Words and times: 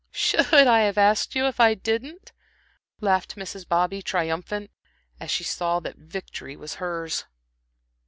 "Should 0.09 0.51
I 0.51 0.79
have 0.79 0.97
asked 0.97 1.35
you, 1.35 1.45
if 1.45 1.59
I 1.59 1.75
didn't," 1.75 2.31
laughed 3.01 3.35
Mrs. 3.35 3.67
Bobby, 3.67 4.01
triumphant, 4.01 4.71
as 5.19 5.29
she 5.29 5.43
saw 5.43 5.79
that 5.81 5.97
victory 5.97 6.55
was 6.55 6.77
hers. 6.81 7.25